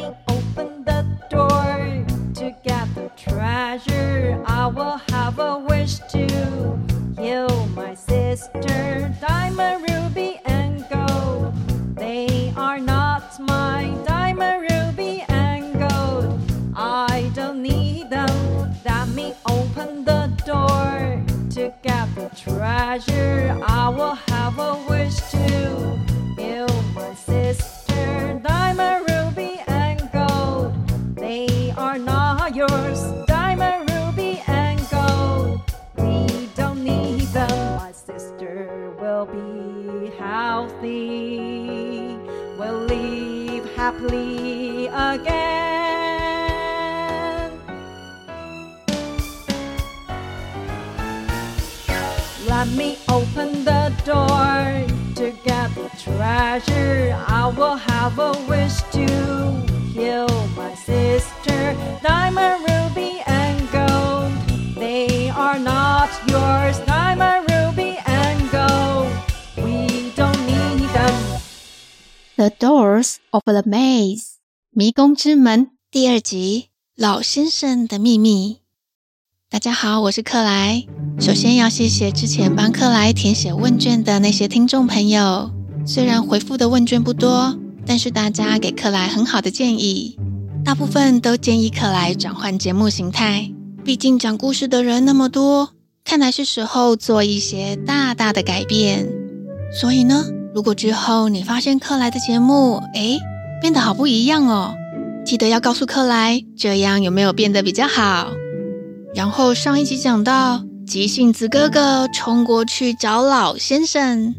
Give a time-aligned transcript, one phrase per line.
[0.00, 0.29] me
[52.59, 57.15] Let me open the door to get the treasure.
[57.27, 59.07] I will have a wish to
[59.93, 61.75] heal my sister.
[62.03, 64.31] Diamond, ruby, and gold.
[64.75, 66.77] They are not yours.
[66.85, 69.09] Diamond, ruby, and gold.
[69.57, 71.41] We don't need them.
[72.37, 74.35] The Doors of the Maze，
[74.69, 78.59] 迷宫之门第二集，老先生的秘密。
[79.52, 80.84] 大家好，我是克莱。
[81.18, 85.50] 首先要谢谢之前帮克莱填写问卷的那些听众朋友。
[85.84, 90.16] 虽然回复的问卷不多，但是大家给克莱很好的建议，
[90.64, 93.50] 大部分都建议克莱转换节目形态。
[93.84, 95.70] 毕竟讲故事的人那么多，
[96.04, 99.08] 看来是时候做一些大大的改变。
[99.80, 103.18] 所以呢，如果之后你发现克莱的节目，诶，
[103.60, 104.76] 变得好不一样哦，
[105.26, 108.30] 记得要告诉克莱，这样有没有变得比较好？
[109.14, 114.34] 然后上一集讲到，急性子哥哥冲过去找老先生。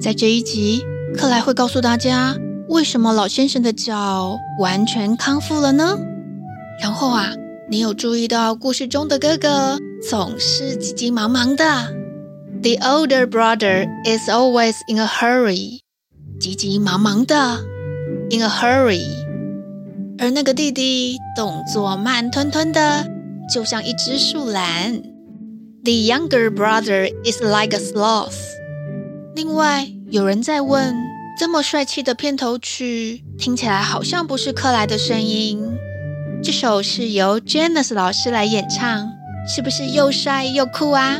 [0.00, 0.82] 在这一集，
[1.16, 2.36] 克莱会告诉大家，
[2.68, 5.98] 为什么老先生的脚完全康复了呢？
[6.82, 7.32] 然后啊，
[7.70, 11.64] 你有注意到故事中的哥哥总是急急忙忙的
[12.62, 15.80] ？The older brother is always in a hurry，
[16.38, 17.64] 急急忙忙的
[18.30, 19.02] ，in a hurry。
[20.18, 23.13] 而那个弟弟动作慢吞吞的。
[23.52, 25.02] 就像一只树懒。
[25.84, 28.36] The younger brother is like a sloth。
[29.34, 30.94] 另外，有人在问：
[31.38, 35.62] 这么帅气的片头曲，听起来好像不是克莱的声音。
[36.42, 39.10] 这首是由 Janice 老师来演唱，
[39.46, 41.18] 是不是又帅又酷啊？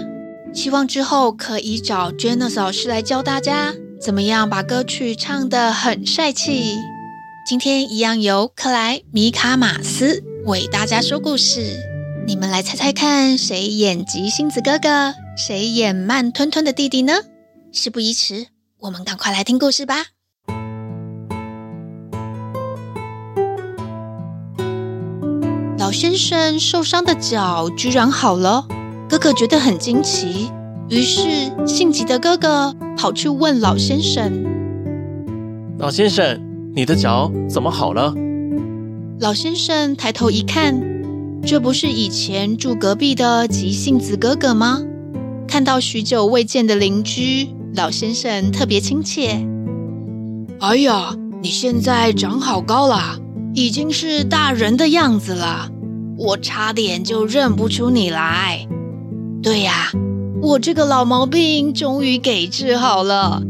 [0.54, 6.78] 希望之后可以找 Janice 老师来教大家，怎么样把歌曲唱得很帅气。
[7.46, 11.93] 今天一样由克莱米卡马斯为大家说故事。
[12.26, 17.12] 你们来猜猜看，谁演急性子哥哥，谁演慢吞吞的弟弟呢？
[17.70, 18.46] 事不宜迟，
[18.80, 19.96] 我们赶快来听故事吧。
[25.78, 28.66] 老先生受伤的脚居然好了，
[29.06, 30.50] 哥哥觉得很惊奇，
[30.88, 34.32] 于是性急的哥哥跑去问老先生
[35.78, 36.40] ：“老先生，
[36.74, 38.14] 你的脚怎么好了？”
[39.20, 40.93] 老先生抬头一看。
[41.46, 44.80] 这不是以前住隔壁的急性子哥哥吗？
[45.46, 49.46] 看到许久未见的邻居，老先生特别亲切。
[50.60, 53.18] 哎呀，你现在长好高了，
[53.52, 55.70] 已经是大人的样子了，
[56.16, 58.66] 我差点就认不出你来。
[59.42, 59.90] 对呀，
[60.40, 63.42] 我这个老毛病终于给治好了。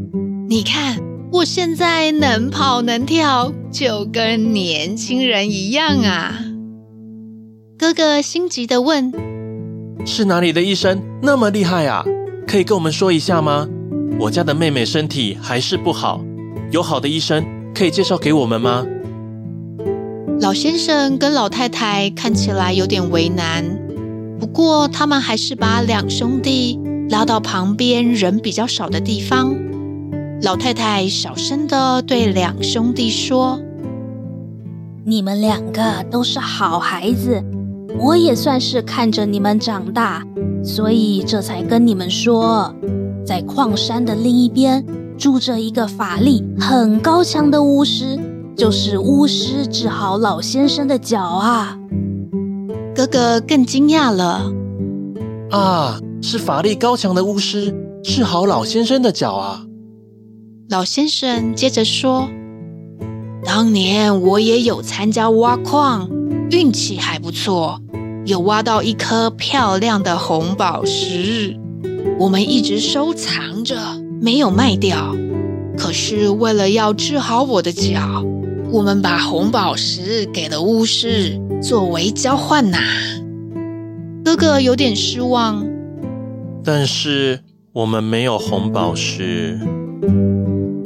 [0.49, 0.99] 你看，
[1.31, 6.41] 我现在能跑能跳，就跟年轻人一样啊。
[7.85, 9.13] 哥哥心急的问
[10.09, 12.03] ：“是哪里的医生那么厉害啊？
[12.47, 13.69] 可以跟我们说一下吗？
[14.19, 16.25] 我家的妹妹身体还是不好，
[16.71, 17.45] 有好的医生
[17.75, 18.87] 可以介绍给我们吗？”
[20.41, 23.63] 老先生跟老太太看起来有点为难，
[24.41, 26.81] 不过他们还是把两兄弟
[27.11, 29.55] 拉到旁边人比较少的地方。
[30.41, 33.61] 老太太小声的对两兄弟说
[35.05, 37.45] ：“你们两个都是好孩子。”
[37.99, 40.25] 我也算是看着你们长大，
[40.63, 42.75] 所以这才跟你们说，
[43.25, 44.85] 在矿山的另一边
[45.17, 48.19] 住着一个法力很高强的巫师，
[48.57, 51.79] 就是巫师治好老先生的脚啊！
[52.95, 54.53] 哥哥更惊讶了，
[55.51, 59.65] 啊，是法力高强的巫师治好老先生的脚啊！
[60.69, 62.29] 老先生接着说，
[63.45, 66.09] 当年我也有参加挖矿，
[66.51, 67.81] 运气还不错。
[68.27, 71.57] 有挖到一颗漂亮的红宝石，
[72.19, 73.77] 我们一直收藏着，
[74.21, 75.15] 没有卖掉。
[75.77, 78.25] 可是为了要治好我的脚，
[78.71, 82.79] 我们把红宝石给了巫师作为交换呐。
[84.25, 85.67] 哥哥有点失望，
[86.65, 87.41] 但是
[87.75, 89.61] 我们没有红宝石。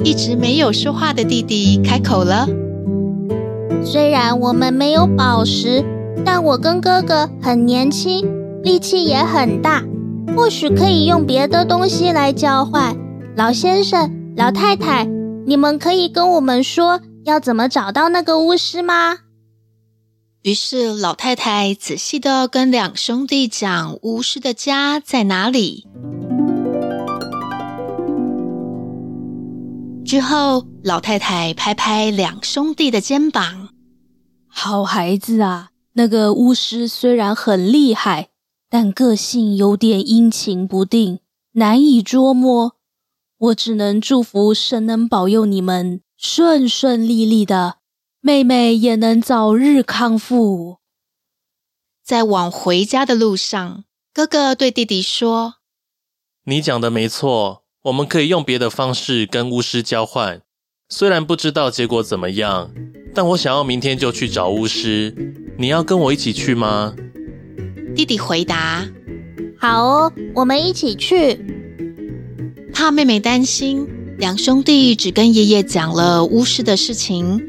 [0.03, 2.47] 一直没有说话的弟弟开口了
[3.83, 5.83] ：“虽然我们没有宝石，
[6.25, 8.27] 但我跟哥哥很年轻，
[8.61, 9.83] 力气也很大，
[10.35, 12.95] 或许可以用别的东西来交换。
[13.35, 15.05] 老先生、老太太，
[15.45, 19.19] 你们可以跟我们说要怎么找到那个巫师吗？”
[20.43, 25.85] 于是老太太仔细的跟两兄弟讲巫师的家在哪里。
[30.05, 33.68] 之后，老太太拍拍两兄弟的肩膀
[34.61, 38.27] ：“好孩子啊，那个巫师虽然很厉害，
[38.69, 41.19] 但个性有点阴晴不定，
[41.53, 42.75] 难以捉摸。
[43.37, 47.77] 我只能祝福神能保佑你们顺顺利利的，
[48.19, 50.79] 妹妹也能早日康复。”
[52.03, 55.55] 在往回家的路上，哥哥对弟弟说
[56.43, 60.41] ：“你讲的没错。”我们可以用别的方式跟巫师交换，
[60.89, 62.71] 虽然不知道结果怎么样，
[63.13, 65.13] 但我想要明天就去找巫师。
[65.57, 66.95] 你要跟我一起去吗？
[67.95, 68.87] 弟弟回答
[69.59, 71.37] ：“好哦，我们一起去。”
[72.71, 73.85] 怕妹妹担心，
[74.17, 77.41] 两兄弟只跟爷爷讲了巫师的事情。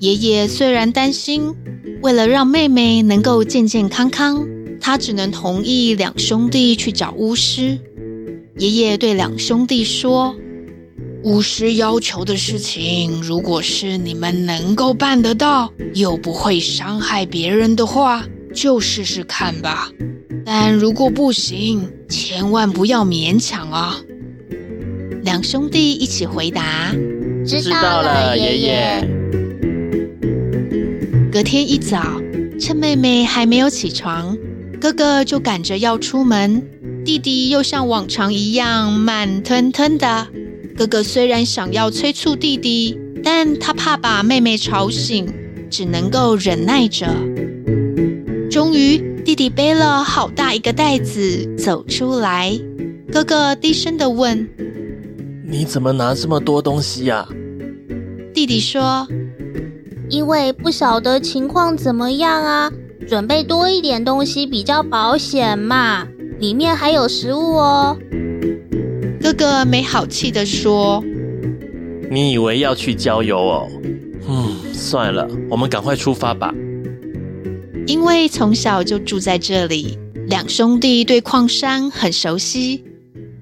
[0.00, 1.54] 爷爷虽然担心，
[2.02, 4.46] 为了让妹妹能够健健康康，
[4.78, 7.78] 他只能同意两兄弟去找巫师。
[8.58, 10.36] 爷爷对两兄弟说
[11.24, 18.22] ：“巫师要求的事情，如果是你们能够办得到，又不会伤害别人的话，
[18.54, 19.90] 就试试看吧。
[20.44, 23.98] 但如果不行，千万不要勉强啊！”
[25.24, 26.94] 两兄弟一起回答
[27.46, 29.08] ：“知道了，爷爷。”
[31.32, 32.20] 隔天一早，
[32.60, 34.36] 趁妹妹还没有起床，
[34.78, 36.62] 哥哥就赶着要出门。
[37.02, 40.28] 弟弟又像往常一样慢吞吞的。
[40.76, 45.32] 哥哥虽然想要催促弟弟，但他怕把妹妹吵醒，
[45.70, 47.06] 只能够忍耐着。
[48.50, 52.58] 终于，弟弟背了好大一个袋子走出来。
[53.12, 54.48] 哥哥低声的问
[55.48, 57.26] ：“你怎么拿这么多东西呀？”
[58.34, 59.06] 弟弟说
[60.10, 62.72] ：“因为不晓得情况怎么样啊，
[63.06, 66.08] 准备多一点东西比较保险嘛。”
[66.40, 67.96] 里面还有食物哦，
[69.24, 71.02] 哥哥没好气地说
[72.12, 73.70] ：“你以为要去郊游哦？
[74.28, 76.52] 嗯，算了，我们赶快出发吧。”
[77.88, 82.84] 因为从小就住在这里，两兄弟对矿山很熟悉。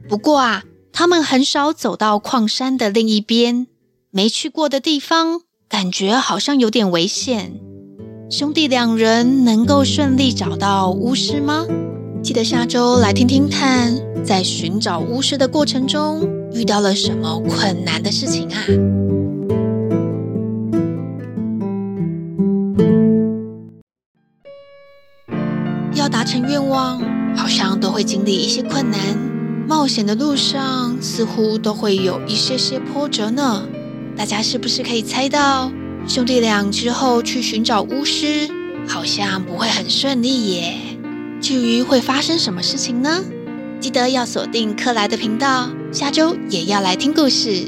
[0.09, 0.63] 不过啊，
[0.93, 3.67] 他们很少走到矿山的另一边，
[4.13, 7.55] 没去过的地方，感觉好像有点危险。
[8.31, 11.67] 兄弟两人能够顺利找到巫师吗？
[12.23, 13.93] 记得下周来听听看，
[14.25, 16.25] 在寻找巫师的过程中
[16.55, 18.63] 遇到了什么困难的事情啊？
[25.95, 27.03] 要达成愿望，
[27.35, 29.01] 好像都会经历一些困难。
[29.67, 33.67] 冒险的路上似乎都会有一些些波折呢。
[34.17, 35.73] 大家是不是可以猜到，
[36.07, 38.49] 兄弟俩之后去寻找巫师，
[38.87, 40.75] 好像不会很顺利耶？
[41.43, 43.23] 至于会发生什么事情呢？
[43.81, 47.65] 记得要锁定克莱的频道，下周也要来听故事。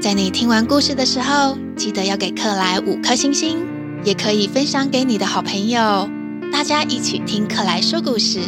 [0.00, 3.66] 在你听完故事的时候，记得要给克莱五颗星星，
[4.04, 6.08] 也可以分享给你的好朋友，
[6.52, 8.38] 大家一起听克莱说故事。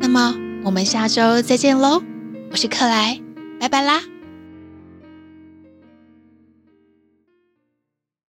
[0.00, 2.02] 那么我们下周再见喽！
[2.50, 3.20] 我是克莱，
[3.60, 4.15] 拜拜啦。